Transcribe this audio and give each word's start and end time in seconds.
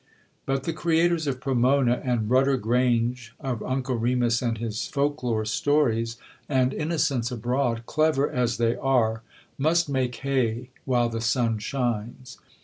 But 0.47 0.63
the 0.63 0.73
creators 0.73 1.27
of 1.27 1.39
'Pomona' 1.39 2.01
and 2.03 2.27
'Rudder 2.27 2.57
Grange,' 2.57 3.35
of 3.39 3.61
'Uncle 3.61 3.97
Remus 3.99 4.41
and 4.41 4.57
his 4.57 4.87
Folk 4.87 5.21
lore 5.21 5.45
Stories,' 5.45 6.17
and 6.49 6.73
'Innocents 6.73 7.29
Abroad,' 7.29 7.85
clever 7.85 8.27
as 8.27 8.57
they 8.57 8.75
are, 8.77 9.21
must 9.59 9.89
make 9.91 10.15
hay 10.25 10.71
while 10.85 11.07
the 11.07 11.21
sun 11.21 11.59
shines. 11.59 12.39